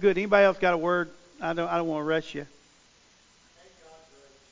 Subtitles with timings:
[0.00, 0.18] Good.
[0.18, 1.10] Anybody else got a word?
[1.40, 1.68] I don't.
[1.68, 2.46] I don't want to rush you.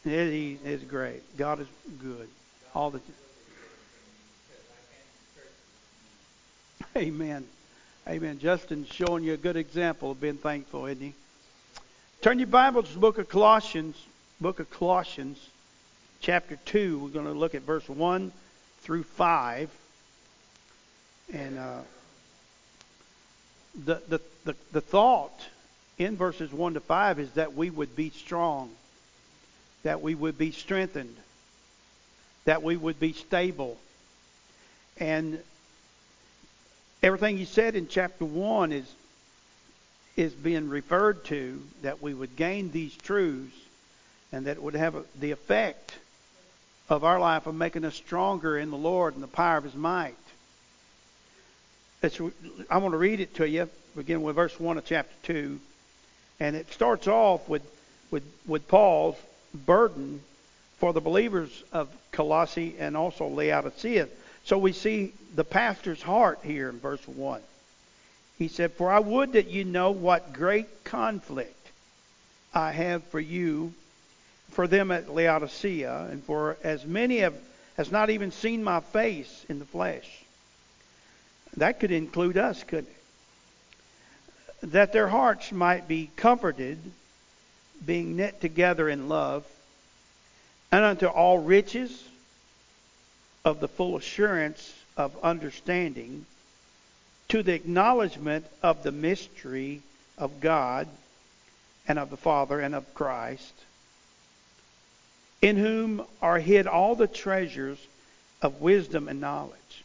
[0.06, 1.22] It, he is great.
[1.36, 1.66] God is
[2.00, 2.28] good.
[2.74, 3.00] All the.
[6.96, 7.44] Amen.
[8.08, 8.38] Amen.
[8.38, 11.12] Justin's showing you a good example of being thankful, isn't he?
[12.22, 13.96] Turn your Bibles to the book of Colossians.
[14.40, 15.38] Book of Colossians,
[16.20, 16.98] chapter two.
[16.98, 18.32] We're going to look at verse one
[18.80, 19.70] through five,
[21.32, 21.78] and uh,
[23.74, 25.46] the, the the the thought
[25.98, 28.70] in verses one to five is that we would be strong,
[29.82, 31.16] that we would be strengthened,
[32.44, 33.76] that we would be stable,
[34.98, 35.40] and
[37.02, 38.90] everything he said in chapter 1 is
[40.16, 43.56] is being referred to that we would gain these truths
[44.32, 45.96] and that it would have a, the effect
[46.88, 49.74] of our life of making us stronger in the Lord and the power of his
[49.74, 50.14] might.
[52.04, 52.20] It's,
[52.68, 55.58] I want to read it to you, begin with verse 1 of chapter 2.
[56.38, 57.62] And it starts off with,
[58.10, 59.16] with, with Paul's
[59.54, 60.20] burden
[60.78, 64.08] for the believers of Colossae and also Laodicea.
[64.44, 67.40] So we see the pastor's heart here in verse 1.
[68.38, 71.68] He said, For I would that you know what great conflict
[72.52, 73.72] I have for you,
[74.50, 77.34] for them at Laodicea, and for as many have
[77.76, 80.23] has not even seen my face in the flesh.
[81.56, 82.88] That could include us, couldn't
[84.62, 84.72] it?
[84.72, 86.78] That their hearts might be comforted,
[87.84, 89.44] being knit together in love,
[90.72, 92.02] and unto all riches
[93.44, 96.26] of the full assurance of understanding
[97.28, 99.82] to the acknowledgement of the mystery
[100.18, 100.88] of God
[101.86, 103.52] and of the Father and of Christ,
[105.42, 107.78] in whom are hid all the treasures
[108.40, 109.83] of wisdom and knowledge.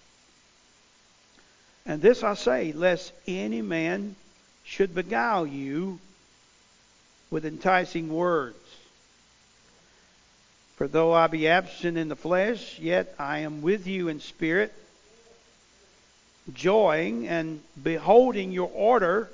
[1.90, 4.16] And this I say, lest any man
[4.64, 6.00] should beguile you
[7.30, 8.56] with enticing words
[10.80, 14.74] for though I be absent in the flesh, yet I am with you in spirit,
[16.54, 19.30] joying and beholding your order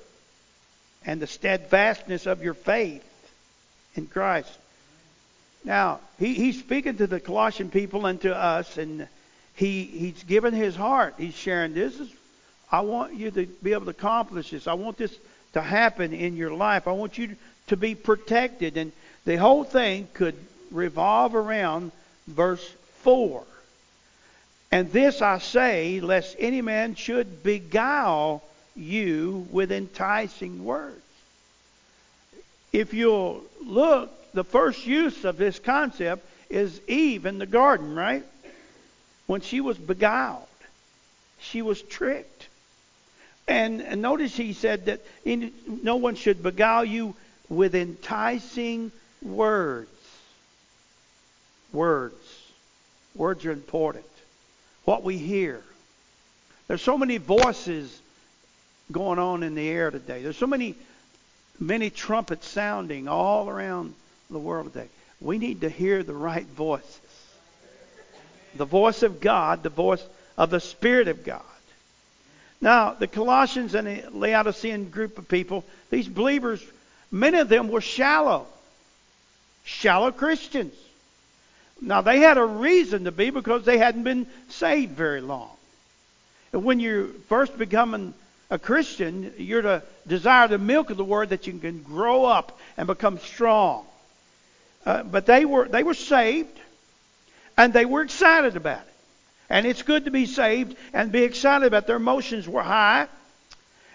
[1.06, 3.06] and the steadfastness of your faith
[3.94, 4.50] in Christ.
[5.63, 9.07] Now, he, he's speaking to the Colossian people and to us, and
[9.53, 11.13] he, he's given his heart.
[11.19, 12.12] He's sharing this is
[12.72, 14.68] I want you to be able to accomplish this.
[14.68, 15.16] I want this
[15.53, 16.88] to happen in your life.
[16.88, 17.36] I want you
[17.68, 18.78] to be protected.
[18.78, 18.92] And
[19.26, 20.36] the whole thing could
[20.72, 21.92] revolve around
[22.28, 22.68] verse
[23.02, 23.44] 4.
[24.72, 28.44] And this I say, lest any man should beguile
[28.75, 31.02] you with enticing words.
[32.74, 38.25] If you'll look, the first use of this concept is Eve in the garden, right?
[39.28, 40.44] When she was beguiled,
[41.40, 42.48] she was tricked.
[43.47, 47.16] And, and notice he said that no one should beguile you
[47.47, 48.91] with enticing
[49.22, 49.89] words.
[51.72, 52.16] Words.
[53.13, 54.06] Words are important.
[54.85, 55.61] What we hear.
[56.67, 58.01] There's so many voices
[58.91, 60.22] going on in the air today.
[60.22, 60.75] There's so many
[61.59, 63.94] many trumpets sounding all around
[64.29, 64.89] the world today.
[65.22, 67.00] We need to hear the right voices.
[68.56, 70.03] The voice of God, the voice
[70.38, 71.41] of the Spirit of God.
[72.62, 76.64] Now, the Colossians and the Laodicean group of people, these believers,
[77.12, 78.48] many of them were shallow.
[79.64, 80.74] Shallow Christians.
[81.82, 85.52] Now, they had a reason to be because they hadn't been saved very long.
[86.54, 88.14] And when you're first becoming
[88.50, 92.58] a Christian, you're to desire the milk of the word that you can grow up
[92.78, 93.86] and become strong.
[94.86, 96.60] Uh, but they were they were saved,
[97.58, 98.94] and they were excited about it.
[99.50, 101.88] And it's good to be saved and be excited about.
[101.88, 103.07] Their emotions were high,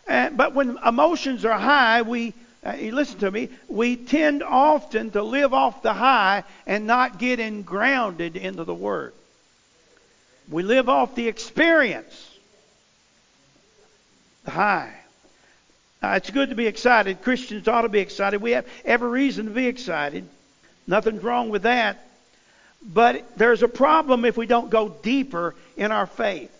[0.06, 5.22] and, but when emotions are high, we uh, listen to me, we tend often to
[5.22, 9.14] live off the high and not get in grounded into the Word.
[10.50, 12.38] We live off the experience,
[14.44, 14.92] the high.
[16.02, 17.22] Uh, it's good to be excited.
[17.22, 18.42] Christians ought to be excited.
[18.42, 20.28] We have every reason to be excited.
[20.86, 22.09] Nothing's wrong with that.
[22.82, 26.50] But there's a problem if we don't go deeper in our faith.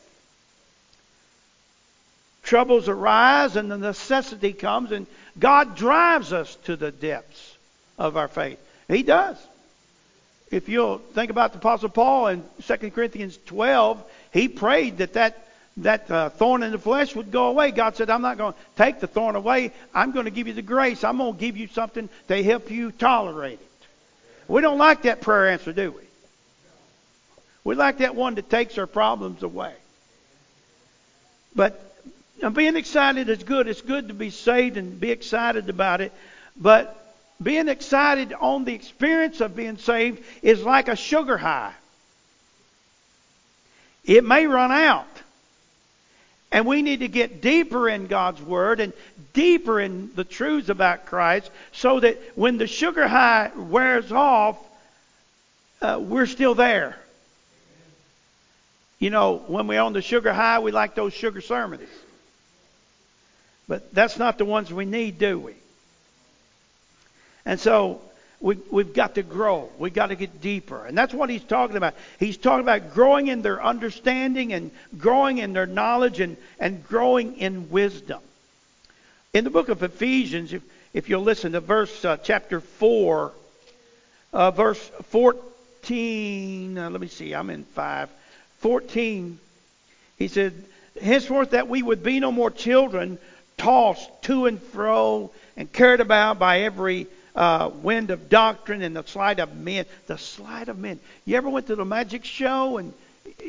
[2.43, 5.07] Troubles arise and the necessity comes, and
[5.39, 7.57] God drives us to the depths
[7.99, 8.59] of our faith.
[8.89, 9.37] He does.
[10.51, 14.03] If you'll think about the Apostle Paul in 2 Corinthians 12,
[14.33, 15.47] he prayed that that,
[15.77, 17.71] that uh, thorn in the flesh would go away.
[17.71, 19.73] God said, I'm not going to take the thorn away.
[19.95, 21.05] I'm going to give you the grace.
[21.05, 23.69] I'm going to give you something to help you tolerate it.
[24.49, 26.03] We don't like that prayer answer, do we?
[27.65, 29.75] We like that one that takes our problems away.
[31.55, 31.87] But
[32.55, 33.69] being excited is good.
[33.69, 36.13] It's good to be saved and be excited about it.
[36.57, 36.97] But
[37.43, 41.75] being excited on the experience of being saved is like a sugar high.
[44.05, 45.07] It may run out.
[46.53, 48.93] And we need to get deeper in God's Word and
[49.33, 54.59] deeper in the truths about Christ so that when the sugar high wears off,
[55.81, 56.99] uh, we're still there.
[59.01, 61.89] You know, when we're on the sugar high, we like those sugar sermons.
[63.67, 65.55] But that's not the ones we need, do we?
[67.47, 68.03] And so
[68.41, 69.71] we, we've got to grow.
[69.79, 70.85] We've got to get deeper.
[70.85, 71.95] And that's what he's talking about.
[72.19, 77.39] He's talking about growing in their understanding and growing in their knowledge and, and growing
[77.39, 78.21] in wisdom.
[79.33, 80.63] In the book of Ephesians, if,
[80.93, 83.33] if you'll listen to verse uh, chapter 4,
[84.35, 88.11] uh, verse 14, uh, let me see, I'm in 5.
[88.61, 89.39] 14,
[90.19, 90.53] he said,
[91.01, 93.19] Henceforth that we would be no more children,
[93.57, 99.05] tossed to and fro and carried about by every uh, wind of doctrine and the
[99.05, 99.87] sleight of men.
[100.07, 100.99] The sleight of men.
[101.25, 102.93] You ever went to the magic show and,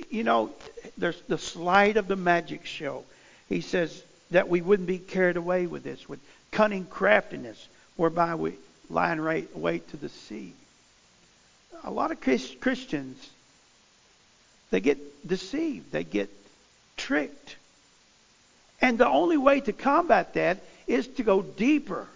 [0.10, 0.52] you know,
[0.98, 3.04] there's the sleight of the magic show.
[3.50, 6.20] He says that we wouldn't be carried away with this, with
[6.52, 8.54] cunning craftiness, whereby we
[8.90, 10.54] lie in wait to the sea.
[11.84, 13.30] A lot of Christians,
[14.72, 15.92] they get deceived.
[15.92, 16.30] They get
[16.98, 17.56] tricked.
[18.82, 20.58] And the only way to combat that
[20.88, 22.08] is to go deeper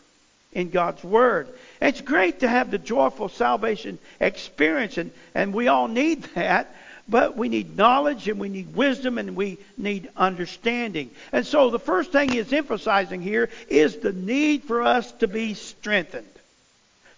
[0.51, 1.47] in God's Word.
[1.81, 6.73] It's great to have the joyful salvation experience, and, and we all need that.
[7.07, 11.11] But we need knowledge and we need wisdom and we need understanding.
[11.31, 15.27] And so the first thing he is emphasizing here is the need for us to
[15.27, 16.25] be strengthened.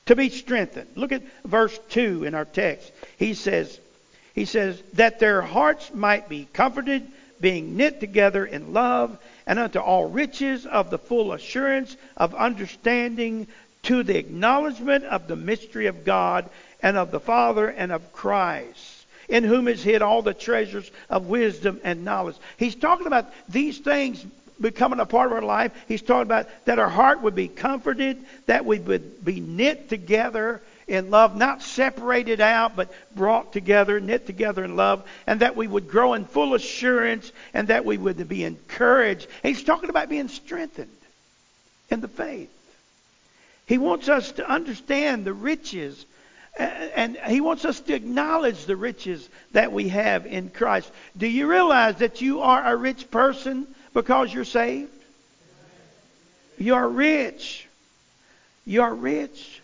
[0.07, 0.89] To be strengthened.
[0.95, 2.91] Look at verse 2 in our text.
[3.17, 3.79] He says,
[4.37, 7.01] he says, that their hearts might be comforted,
[7.41, 9.17] being knit together in love
[9.47, 13.47] and unto all riches of the full assurance of understanding
[13.81, 16.47] to the acknowledgement of the mystery of God
[16.83, 21.25] and of the Father and of Christ, in whom is hid all the treasures of
[21.25, 22.35] wisdom and knowledge.
[22.57, 24.23] He's talking about these things
[24.61, 25.71] becoming a part of our life.
[25.87, 30.61] He's talking about that our heart would be comforted, that we would be knit together
[30.87, 35.67] in love, not separated out, but brought together, knit together in love, and that we
[35.67, 39.27] would grow in full assurance and that we would be encouraged.
[39.43, 40.89] he's talking about being strengthened
[41.89, 42.49] in the faith.
[43.65, 46.05] He wants us to understand the riches
[46.57, 50.91] and he wants us to acknowledge the riches that we have in Christ.
[51.15, 54.89] Do you realize that you are a rich person because you're saved?
[56.57, 57.67] You are rich.
[58.65, 59.61] You are rich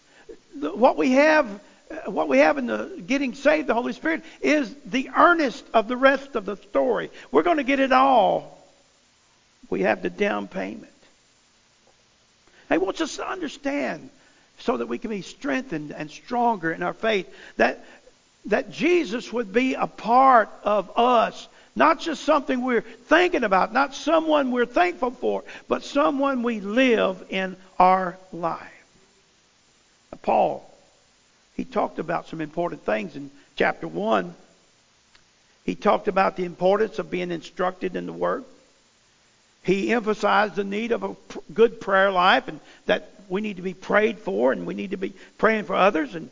[0.60, 1.48] what we have
[1.92, 5.88] uh, what we have in the getting saved, the Holy Spirit, is the earnest of
[5.88, 7.12] the rest of the story.
[7.32, 8.58] We're going to get it all.
[9.70, 10.88] We have the down payment.
[12.70, 14.10] He wants us to understand
[14.60, 17.84] so that we can be strengthened and stronger in our faith that
[18.46, 23.96] that Jesus would be a part of us, not just something we're thinking about, not
[23.96, 28.83] someone we're thankful for, but someone we live in our life.
[30.21, 30.69] Paul,
[31.56, 34.33] he talked about some important things in chapter 1.
[35.65, 38.44] He talked about the importance of being instructed in the Word.
[39.63, 41.15] He emphasized the need of a
[41.54, 44.98] good prayer life and that we need to be prayed for and we need to
[44.98, 46.15] be praying for others.
[46.15, 46.29] And,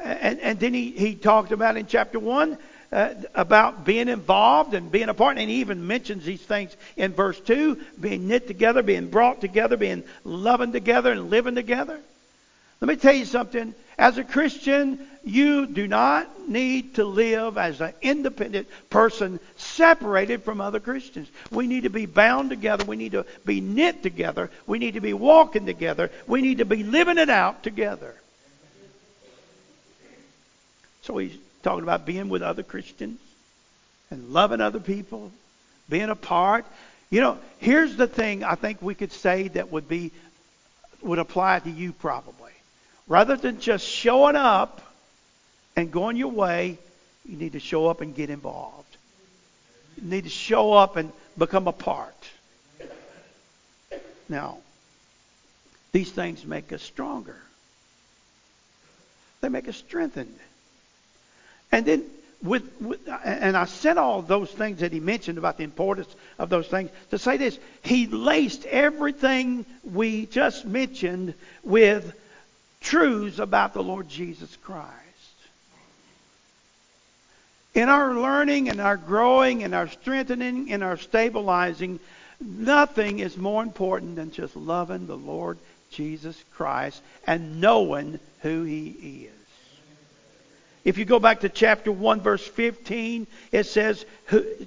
[0.00, 2.56] and, and then he, he talked about in chapter 1
[2.92, 5.36] uh, about being involved and being a part.
[5.36, 9.76] And he even mentions these things in verse 2 being knit together, being brought together,
[9.76, 12.00] being loving together, and living together.
[12.82, 13.76] Let me tell you something.
[13.96, 20.60] As a Christian, you do not need to live as an independent person separated from
[20.60, 21.28] other Christians.
[21.52, 22.84] We need to be bound together.
[22.84, 24.50] We need to be knit together.
[24.66, 26.10] We need to be walking together.
[26.26, 28.16] We need to be living it out together.
[31.02, 33.20] So he's talking about being with other Christians
[34.10, 35.30] and loving other people,
[35.88, 36.66] being a part.
[37.10, 40.10] You know, here's the thing I think we could say that would be
[41.00, 42.41] would apply to you probably.
[43.06, 44.80] Rather than just showing up
[45.76, 46.78] and going your way,
[47.28, 48.96] you need to show up and get involved.
[49.96, 52.14] You need to show up and become a part.
[54.28, 54.58] Now,
[55.92, 57.36] these things make us stronger.
[59.40, 60.38] They make us strengthened.
[61.70, 62.04] And then
[62.42, 66.48] with, with, and I said all those things that he mentioned about the importance of
[66.48, 67.58] those things to say this.
[67.82, 72.12] He laced everything we just mentioned with
[72.82, 74.90] truths about the Lord Jesus Christ.
[77.74, 82.00] In our learning and our growing and our strengthening and our stabilizing,
[82.44, 85.58] Nothing is more important than just loving the Lord
[85.90, 89.41] Jesus Christ and knowing who He is.
[90.84, 94.04] If you go back to chapter 1, verse 15, it says,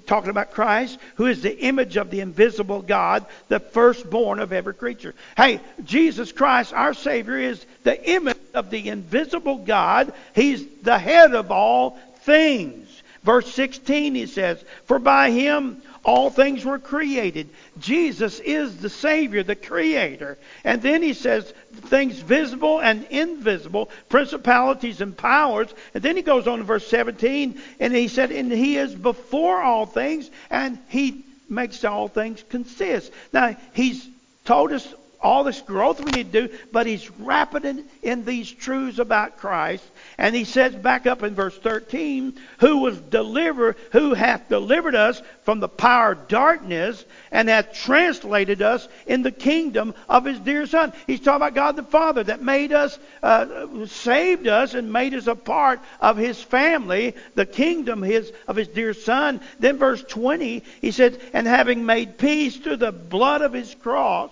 [0.06, 4.74] talking about Christ, who is the image of the invisible God, the firstborn of every
[4.74, 5.14] creature.
[5.36, 10.14] Hey, Jesus Christ, our Savior, is the image of the invisible God.
[10.34, 13.02] He's the head of all things.
[13.26, 17.50] Verse 16, he says, For by him all things were created.
[17.80, 20.38] Jesus is the Savior, the Creator.
[20.62, 25.74] And then he says things visible and invisible, principalities and powers.
[25.92, 29.60] And then he goes on to verse 17, and he said, And he is before
[29.60, 33.12] all things, and he makes all things consist.
[33.32, 34.08] Now, he's
[34.44, 34.94] told us
[35.26, 39.82] all this growth we need to do, but he's wrapping in these truths about Christ.
[40.18, 45.20] And he says back up in verse 13, who was delivered, who hath delivered us
[45.42, 50.64] from the power of darkness and hath translated us in the kingdom of his dear
[50.64, 50.92] Son.
[51.08, 55.26] He's talking about God the Father that made us, uh, saved us, and made us
[55.26, 59.40] a part of his family, the kingdom his, of his dear Son.
[59.58, 64.30] Then verse 20, he said, and having made peace through the blood of his cross.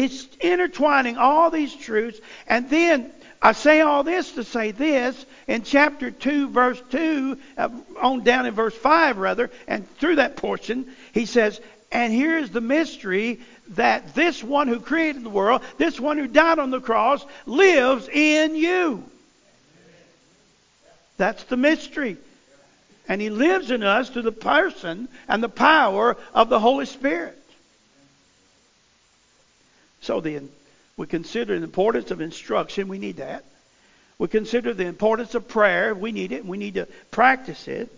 [0.00, 2.18] It's intertwining all these truths.
[2.46, 3.10] And then
[3.42, 7.68] I say all this to say this in chapter 2, verse 2, uh,
[8.00, 11.60] on down in verse 5, rather, and through that portion, he says,
[11.92, 16.58] And here's the mystery that this one who created the world, this one who died
[16.58, 19.04] on the cross, lives in you.
[21.18, 22.16] That's the mystery.
[23.06, 27.36] And he lives in us through the person and the power of the Holy Spirit.
[30.00, 30.50] So then,
[30.96, 32.88] we consider the importance of instruction.
[32.88, 33.44] We need that.
[34.18, 35.94] We consider the importance of prayer.
[35.94, 36.44] We need it.
[36.44, 37.90] We need to practice it.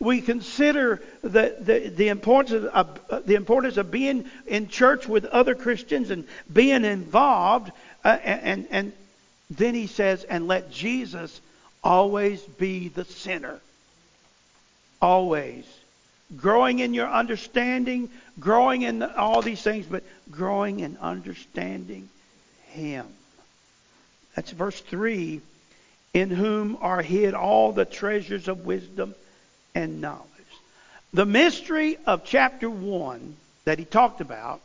[0.00, 5.24] We consider the, the, the, importance of, uh, the importance of being in church with
[5.24, 7.72] other Christians and being involved.
[8.04, 8.92] Uh, and, and
[9.50, 11.40] then he says, and let Jesus
[11.82, 13.60] always be the center.
[15.02, 15.64] Always.
[16.36, 22.08] Growing in your understanding, growing in all these things, but growing in understanding
[22.70, 23.06] him.
[24.34, 25.40] That's verse 3
[26.14, 29.14] in whom are hid all the treasures of wisdom
[29.74, 30.24] and knowledge.
[31.12, 34.60] The mystery of chapter 1 that he talked about,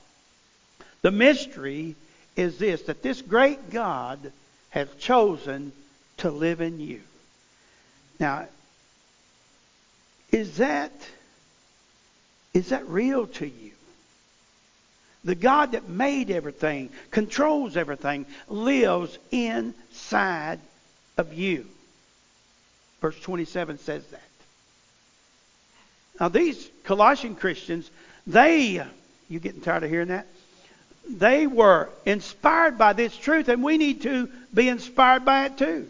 [1.02, 1.96] the mystery
[2.36, 4.32] is this that this great God
[4.70, 5.72] has chosen
[6.18, 7.02] to live in you.
[8.20, 8.48] Now,
[10.32, 10.92] is that
[12.54, 13.72] is that real to you?
[15.24, 20.60] The God that made everything, controls everything, lives inside
[21.18, 21.66] of you.
[23.02, 24.22] Verse 27 says that.
[26.20, 27.90] Now, these Colossian Christians,
[28.28, 28.86] they,
[29.30, 30.28] you getting tired of hearing that?
[31.10, 35.90] They were inspired by this truth, and we need to be inspired by it too.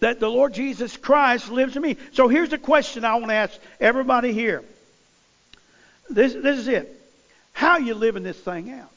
[0.00, 1.96] That the Lord Jesus Christ lives in me.
[2.12, 4.62] So here's a question I want to ask everybody here.
[6.08, 6.92] This, this is it.
[7.52, 8.90] How are you living this thing out?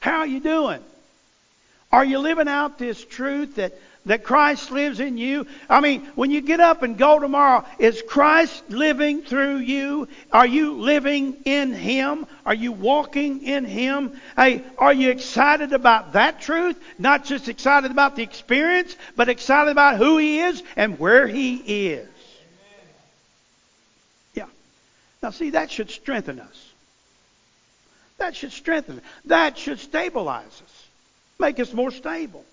[0.00, 0.80] How are you doing?
[1.92, 3.74] Are you living out this truth that,
[4.06, 5.46] that Christ lives in you?
[5.68, 10.08] I mean, when you get up and go tomorrow, is Christ living through you?
[10.32, 12.26] Are you living in Him?
[12.46, 14.18] Are you walking in Him?
[14.36, 16.82] Hey, are you excited about that truth?
[16.98, 21.56] Not just excited about the experience, but excited about who He is and where He
[21.90, 22.08] is.
[25.22, 26.70] Now, see, that should strengthen us.
[28.18, 29.04] That should strengthen us.
[29.26, 30.88] That should stabilize us,
[31.38, 32.44] make us more stable.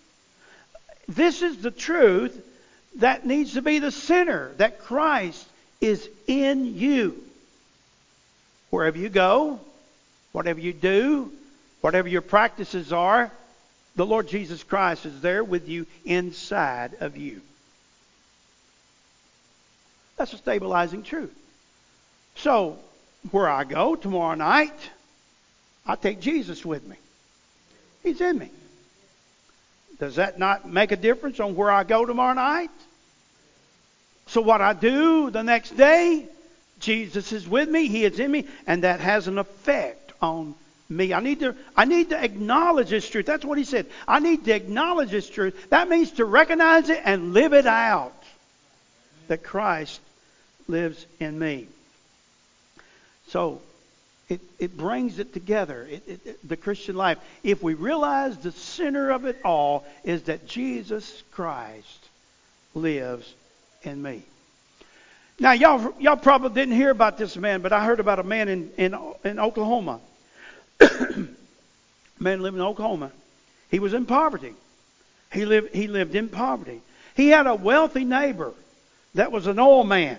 [1.07, 2.39] This is the truth
[2.95, 5.47] that needs to be the center that Christ
[5.81, 7.23] is in you.
[8.69, 9.59] Wherever you go,
[10.31, 11.31] whatever you do,
[11.81, 13.31] whatever your practices are,
[13.95, 17.41] the Lord Jesus Christ is there with you inside of you.
[20.17, 21.33] That's a stabilizing truth.
[22.35, 22.77] So,
[23.31, 24.77] where I go tomorrow night,
[25.85, 26.95] I take Jesus with me.
[28.03, 28.49] He's in me.
[29.99, 32.71] Does that not make a difference on where I go tomorrow night?
[34.27, 36.27] So, what I do the next day,
[36.79, 40.55] Jesus is with me, He is in me, and that has an effect on
[40.89, 41.13] me.
[41.13, 43.25] I need to I need to acknowledge this truth.
[43.25, 43.85] That's what he said.
[44.07, 45.69] I need to acknowledge this truth.
[45.69, 48.13] That means to recognize it and live it out.
[49.27, 50.01] That Christ
[50.67, 51.67] lives in me.
[53.29, 53.61] So
[54.27, 57.17] it, it brings it together, it, it, the Christian life.
[57.43, 62.09] If we realize the center of it all is that Jesus Christ
[62.75, 63.33] lives
[63.83, 64.23] in me.
[65.39, 68.49] Now, y'all, y'all probably didn't hear about this man, but I heard about a man
[68.49, 69.99] in, in, in Oklahoma.
[72.19, 73.11] man living in Oklahoma.
[73.71, 74.53] He was in poverty.
[75.31, 76.81] He lived, he lived in poverty.
[77.15, 78.53] He had a wealthy neighbor
[79.15, 80.17] that was an oil man.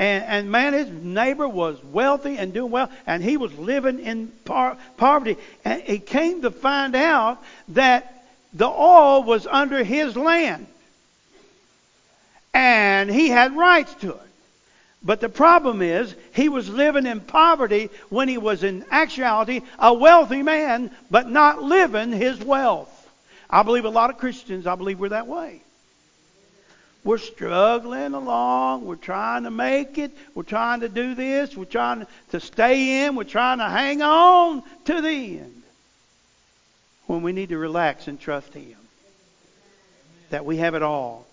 [0.00, 4.28] And, and man, his neighbor was wealthy and doing well, and he was living in
[4.46, 5.36] par- poverty.
[5.62, 7.36] And he came to find out
[7.68, 10.66] that the oil was under his land.
[12.54, 14.20] And he had rights to it.
[15.02, 19.92] But the problem is, he was living in poverty when he was in actuality a
[19.92, 22.88] wealthy man, but not living his wealth.
[23.50, 25.60] I believe a lot of Christians, I believe we're that way.
[27.02, 28.84] We're struggling along.
[28.84, 30.12] We're trying to make it.
[30.34, 31.56] We're trying to do this.
[31.56, 33.16] We're trying to stay in.
[33.16, 35.62] We're trying to hang on to the end.
[37.06, 38.76] When we need to relax and trust Him.
[40.28, 41.26] That we have it all.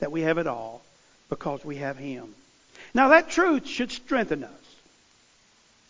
[0.00, 0.82] That we have it all
[1.30, 2.34] because we have Him.
[2.94, 4.67] Now, that truth should strengthen us.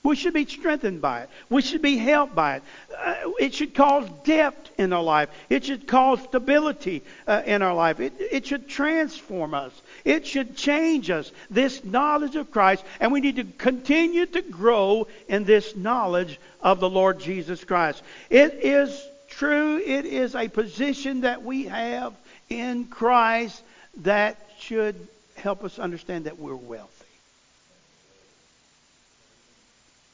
[0.05, 1.31] We should be strengthened by it.
[1.51, 2.63] We should be helped by it.
[2.97, 5.29] Uh, it should cause depth in our life.
[5.51, 7.99] It should cause stability uh, in our life.
[7.99, 9.73] It, it should transform us.
[10.05, 11.31] It should change us.
[11.51, 16.79] This knowledge of Christ, and we need to continue to grow in this knowledge of
[16.79, 18.03] the Lord Jesus Christ.
[18.31, 22.15] It is true, it is a position that we have
[22.49, 23.63] in Christ
[23.99, 24.95] that should
[25.37, 27.08] help us understand that we're wealthy.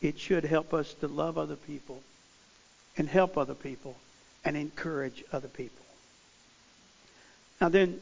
[0.01, 2.03] It should help us to love other people
[2.97, 3.97] and help other people
[4.45, 5.85] and encourage other people.
[7.61, 8.01] Now, then,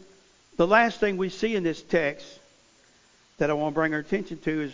[0.57, 2.27] the last thing we see in this text
[3.39, 4.73] that I want to bring our attention to is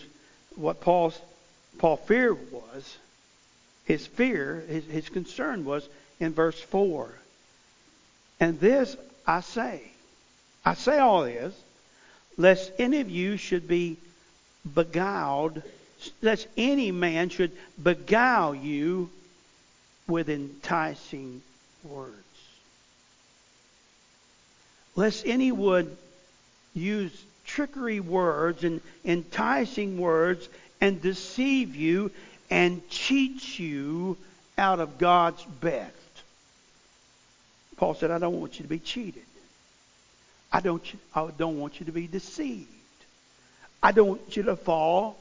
[0.57, 1.19] what Paul's
[1.79, 2.97] Paul fear was.
[3.85, 5.89] His fear, his, his concern was
[6.21, 7.09] in verse 4.
[8.41, 8.97] And this
[9.27, 9.83] I say.
[10.65, 11.55] I say all this
[12.37, 13.97] lest any of you should be
[14.75, 15.61] beguiled,
[16.23, 17.53] lest any man should
[17.83, 19.11] beguile you
[20.07, 21.43] with enticing
[21.85, 22.15] words.
[24.97, 25.97] Lest any would
[26.75, 27.13] use
[27.47, 30.49] trickery words and enticing words
[30.81, 32.11] and deceive you
[32.51, 34.17] and cheat you
[34.57, 35.95] out of God's best.
[37.77, 39.23] Paul said, I don't want you to be cheated.
[40.53, 40.83] I don't,
[41.15, 42.67] I don't want you to be deceived.
[43.83, 45.17] I don't want you to fall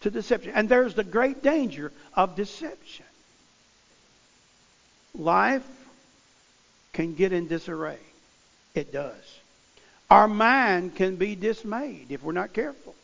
[0.00, 0.52] to deception.
[0.54, 3.06] And there's the great danger of deception.
[5.14, 5.66] Life
[6.92, 7.98] can get in disarray.
[8.74, 9.38] It does.
[10.10, 12.94] Our mind can be dismayed if we're not careful.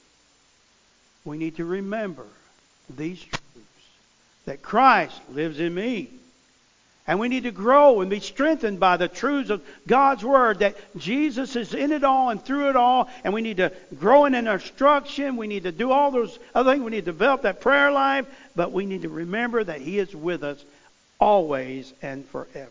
[1.25, 2.27] We need to remember
[2.89, 3.41] these truths
[4.45, 6.09] that Christ lives in me
[7.07, 10.77] and we need to grow and be strengthened by the truths of God's Word that
[10.97, 13.11] Jesus is in it all and through it all.
[13.25, 15.37] And we need to grow in instruction.
[15.37, 16.83] We need to do all those other things.
[16.83, 18.27] We need to develop that prayer life.
[18.57, 20.65] But we need to remember that He is with us
[21.21, 22.71] always and forever.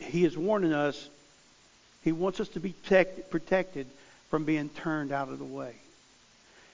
[0.00, 1.08] He is warning us.
[2.02, 2.74] He wants us to be
[3.30, 3.86] protected
[4.30, 5.74] from being turned out of the way.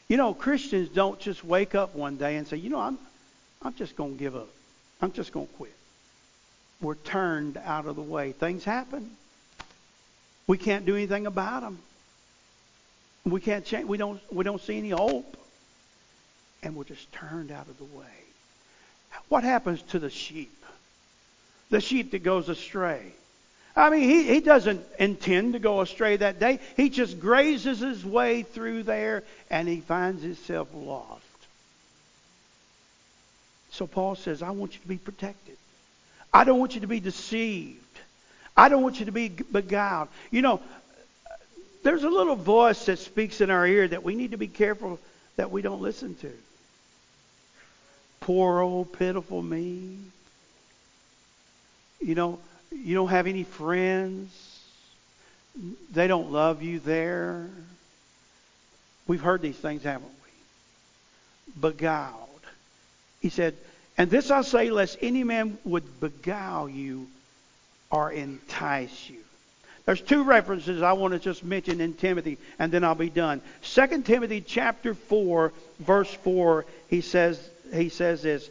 [0.08, 2.98] You know, Christians don't just wake up one day and say, you know, I'm,
[3.62, 4.48] I'm just going to give up.
[5.02, 5.74] I'm just going to quit.
[6.80, 8.32] We're turned out of the way.
[8.32, 9.10] Things happen.
[10.46, 11.78] We can't do anything about them.
[13.24, 13.86] We can't change.
[13.86, 14.20] We don't.
[14.32, 15.36] We don't see any hope,
[16.62, 18.06] and we're just turned out of the way.
[19.28, 20.64] What happens to the sheep?
[21.68, 23.12] The sheep that goes astray.
[23.76, 26.60] I mean, he, he doesn't intend to go astray that day.
[26.76, 31.22] He just grazes his way through there, and he finds himself lost.
[33.72, 35.56] So Paul says, I want you to be protected.
[36.32, 37.80] I don't want you to be deceived.
[38.56, 40.08] I don't want you to be beguiled.
[40.30, 40.60] You know,
[41.82, 44.98] there's a little voice that speaks in our ear that we need to be careful
[45.36, 46.32] that we don't listen to.
[48.20, 49.96] Poor old pitiful me.
[52.00, 52.38] You know,
[52.70, 54.30] you don't have any friends.
[55.92, 57.48] They don't love you there.
[59.06, 61.60] We've heard these things, haven't we?
[61.60, 62.29] Beguiled.
[63.20, 63.54] He said,
[63.96, 67.06] And this I say, lest any man would beguile you
[67.90, 69.18] or entice you.
[69.86, 73.40] There's two references I want to just mention in Timothy, and then I'll be done.
[73.62, 77.40] 2 Timothy chapter 4, verse 4, he says,
[77.74, 78.48] he says this,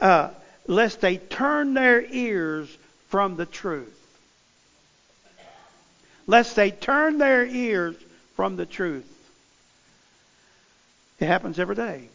[0.00, 0.30] uh,
[0.66, 2.74] lest they turn their ears
[3.08, 3.92] from the truth.
[6.26, 7.96] Lest they turn their ears
[8.34, 9.06] from the truth.
[11.18, 12.08] It happens every day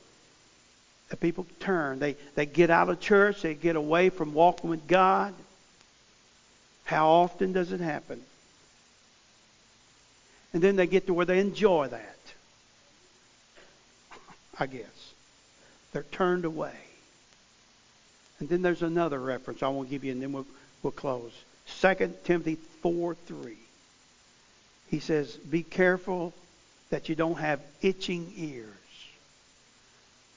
[1.11, 1.99] that people turn.
[1.99, 5.33] They, they get out of church, they get away from walking with God.
[6.85, 8.21] How often does it happen?
[10.53, 12.17] And then they get to where they enjoy that.
[14.59, 15.13] I guess.
[15.91, 16.75] They're turned away.
[18.39, 20.47] And then there's another reference I won't give you, and then we'll,
[20.81, 21.33] we'll close.
[21.81, 23.57] 2 Timothy 4 3.
[24.89, 26.33] He says, Be careful
[26.89, 28.80] that you don't have itching ears.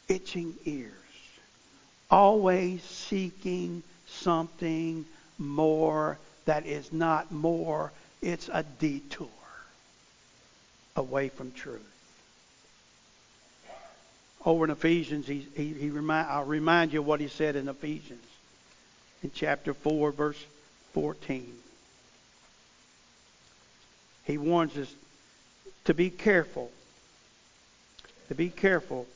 [0.08, 0.92] Itching ears.
[2.10, 5.04] Always seeking something
[5.38, 9.28] more that is not more, it's a detour
[10.96, 11.80] away from truth.
[14.44, 18.24] Over in Ephesians, he, he, he remind, I'll remind you what he said in Ephesians
[19.22, 20.44] in chapter 4, verse
[20.92, 21.50] 14.
[24.24, 24.92] He warns us
[25.86, 26.70] to be careful,
[28.28, 29.06] to be careful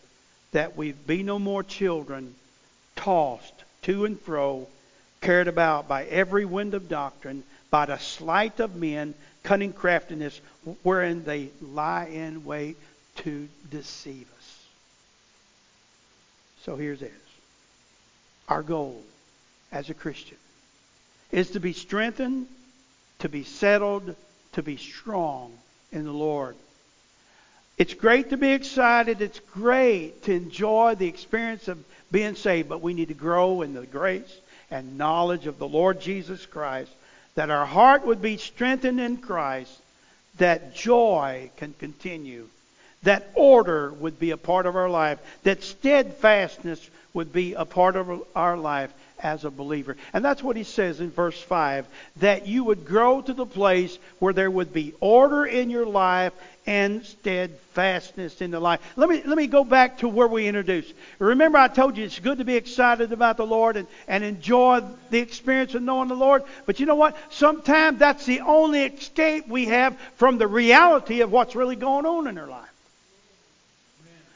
[0.52, 2.34] that we be no more children
[2.96, 4.66] tossed to and fro,
[5.20, 10.40] carried about by every wind of doctrine, by the sleight of men, cunning craftiness,
[10.82, 12.76] wherein they lie in wait
[13.16, 14.58] to deceive us.
[16.64, 17.10] So here's this.
[18.48, 19.02] Our goal
[19.70, 20.36] as a Christian
[21.30, 22.46] is to be strengthened,
[23.20, 24.14] to be settled,
[24.52, 25.52] to be strong
[25.92, 26.56] in the Lord.
[27.78, 29.22] It's great to be excited.
[29.22, 31.78] It's great to enjoy the experience of
[32.10, 34.36] being saved, but we need to grow in the grace
[34.70, 36.90] and knowledge of the Lord Jesus Christ,
[37.36, 39.72] that our heart would be strengthened in Christ,
[40.38, 42.48] that joy can continue,
[43.04, 47.96] that order would be a part of our life, that steadfastness would be a part
[47.96, 49.96] of our life, as a believer.
[50.12, 53.98] And that's what he says in verse 5 that you would grow to the place
[54.18, 56.32] where there would be order in your life
[56.66, 58.80] and steadfastness in the life.
[58.94, 60.92] Let me, let me go back to where we introduced.
[61.18, 64.82] Remember, I told you it's good to be excited about the Lord and, and enjoy
[65.08, 66.44] the experience of knowing the Lord.
[66.66, 67.16] But you know what?
[67.30, 72.26] Sometimes that's the only escape we have from the reality of what's really going on
[72.26, 72.68] in our life.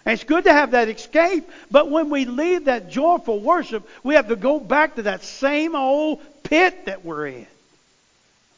[0.04, 4.16] And it's good to have that escape, but when we leave that joyful worship, we
[4.16, 7.46] have to go back to that same old pit that we're in.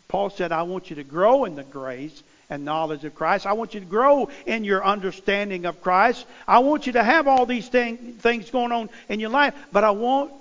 [0.08, 3.46] Paul said, I want you to grow in the grace and knowledge of Christ.
[3.46, 6.24] I want you to grow in your understanding of Christ.
[6.46, 9.84] I want you to have all these thing, things going on in your life, but
[9.84, 10.32] I want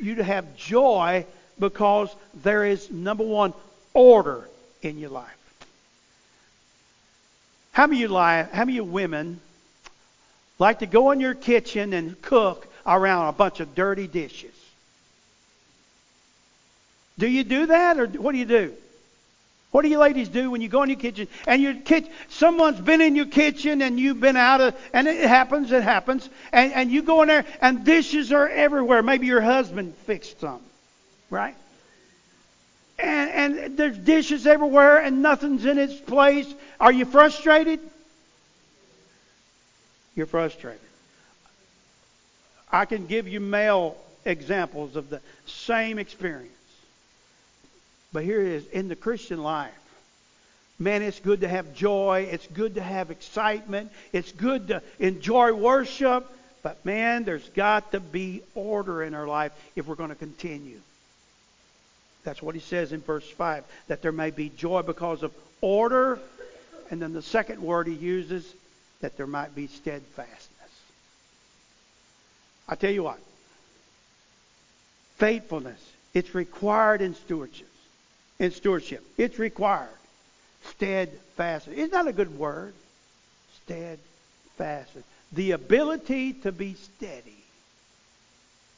[0.00, 1.26] you to have joy
[1.58, 3.52] because there is, number one,
[3.92, 4.48] order
[4.82, 5.30] in your life.
[7.72, 9.40] How many of you, how many of you women
[10.58, 14.54] like to go in your kitchen and cook around a bunch of dirty dishes.
[17.18, 18.74] Do you do that, or what do you do?
[19.74, 22.80] What do you ladies do when you go in your kitchen and your kitchen, someone's
[22.80, 26.72] been in your kitchen and you've been out of, and it happens, it happens, and,
[26.72, 29.02] and you go in there and dishes are everywhere.
[29.02, 30.60] Maybe your husband fixed some,
[31.28, 31.56] right?
[33.00, 36.46] And, and there's dishes everywhere and nothing's in its place.
[36.78, 37.80] Are you frustrated?
[40.14, 40.80] You're frustrated.
[42.70, 46.50] I can give you male examples of the same experience.
[48.12, 49.72] But here it is in the Christian life.
[50.78, 52.28] Man, it's good to have joy.
[52.30, 53.92] It's good to have excitement.
[54.12, 56.26] It's good to enjoy worship.
[56.62, 60.80] But man, there's got to be order in our life if we're going to continue.
[62.24, 66.18] That's what he says in verse 5 that there may be joy because of order.
[66.90, 68.50] And then the second word he uses
[69.04, 70.70] that there might be steadfastness.
[72.66, 73.18] I tell you what,
[75.18, 75.78] faithfulness,
[76.14, 77.68] it's required in stewardship.
[78.38, 79.90] In stewardship, it's required.
[80.70, 81.76] Steadfastness.
[81.76, 82.72] Isn't that a good word?
[83.64, 85.04] Steadfastness.
[85.32, 87.44] The ability to be steady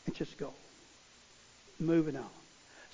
[0.07, 0.53] and just go.
[1.79, 2.25] Moving on.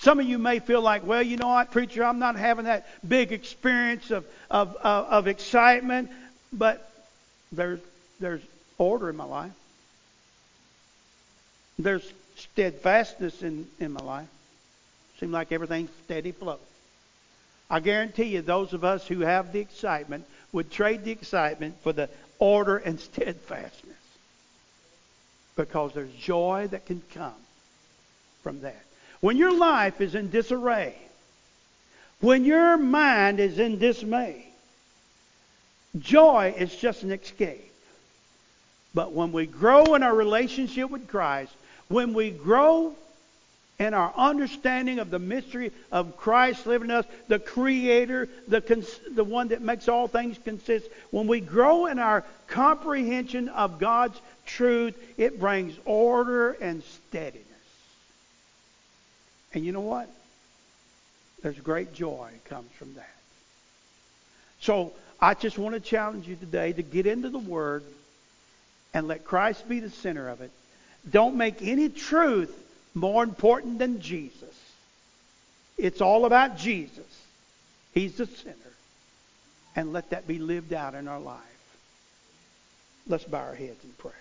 [0.01, 2.87] Some of you may feel like, well, you know what, preacher, I'm not having that
[3.09, 6.11] big experience of, of, of, of excitement,
[6.53, 6.92] but
[7.53, 7.81] there's,
[8.19, 8.43] there's
[8.79, 9.53] order in my life.
[11.79, 14.29] There's steadfastness in, in my life.
[15.21, 16.59] Seems like everything's steady flow.
[17.71, 21.93] I guarantee you, those of us who have the excitement would trade the excitement for
[21.93, 23.97] the order and steadfastness.
[25.57, 27.35] Because there's joy that can come
[28.43, 28.83] from that.
[29.21, 30.97] When your life is in disarray,
[32.21, 34.52] when your mind is in dismay,
[35.99, 37.71] Joy is just an escape.
[38.95, 41.53] But when we grow in our relationship with Christ,
[41.89, 42.95] when we grow
[43.79, 49.01] in our understanding of the mystery of Christ living in us, the Creator, the, cons-
[49.11, 54.21] the one that makes all things consist, when we grow in our comprehension of God's
[54.47, 57.47] truth, it brings order and steadiness.
[59.55, 60.09] And you know what?
[61.43, 63.09] There's great joy comes from that.
[64.61, 64.93] So
[65.23, 67.85] I just want to challenge you today to get into the Word
[68.93, 70.51] and let Christ be the center of it.
[71.09, 72.53] Don't make any truth
[72.93, 74.55] more important than Jesus.
[75.79, 77.07] It's all about Jesus.
[77.95, 78.57] He's the center.
[79.77, 81.39] And let that be lived out in our life.
[83.07, 84.15] Let's bow our heads in prayer.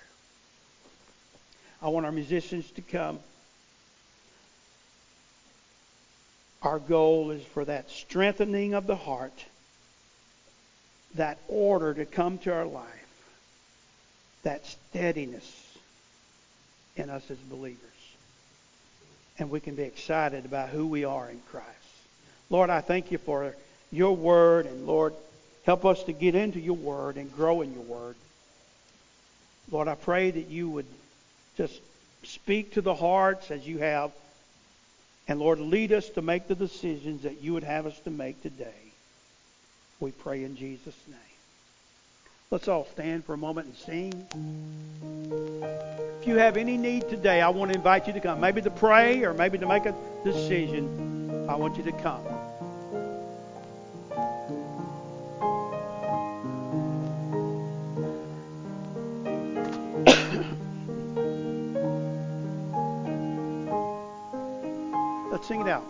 [1.82, 3.20] I want our musicians to come.
[6.62, 9.34] Our goal is for that strengthening of the heart,
[11.16, 12.86] that order to come to our life,
[14.44, 15.78] that steadiness
[16.96, 17.78] in us as believers.
[19.40, 21.68] And we can be excited about who we are in Christ.
[22.50, 23.56] Lord, I thank you for
[23.92, 25.14] your word, and Lord,
[25.66, 28.16] help us to get into your word and grow in your word.
[29.72, 30.86] Lord, I pray that you would
[31.58, 31.80] just
[32.24, 34.12] speak to the hearts as you have
[35.32, 38.42] and Lord, lead us to make the decisions that you would have us to make
[38.42, 38.91] today.
[40.02, 41.18] We pray in Jesus' name.
[42.50, 44.26] Let's all stand for a moment and sing.
[46.20, 48.40] If you have any need today, I want to invite you to come.
[48.42, 49.94] Maybe to pray or maybe to make a
[50.26, 51.46] decision.
[51.48, 52.26] I want you to come.
[65.32, 65.86] Let's sing it out.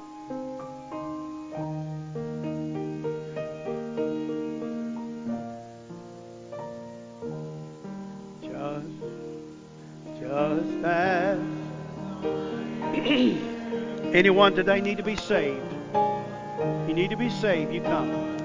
[14.22, 15.74] Anyone today need to be saved.
[16.88, 18.38] You need to be saved, you come.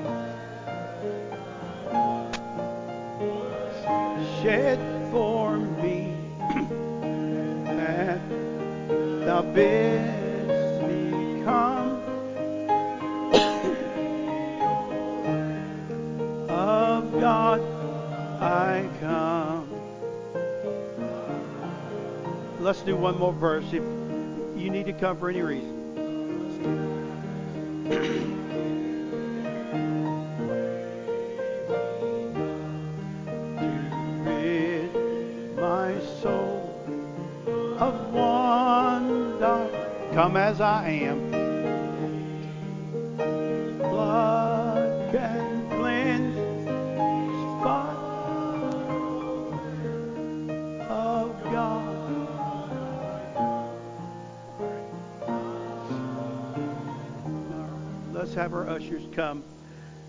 [4.40, 4.78] Shed
[5.10, 6.16] for me
[7.76, 8.18] that
[9.26, 10.80] thou bidst
[11.44, 12.00] come
[16.48, 17.60] of God
[18.40, 19.68] I come.
[22.60, 23.82] Let's do one more verse if
[24.66, 25.76] you need to come for any reason.
[40.12, 41.25] Come as I am.
[59.16, 59.55] Come.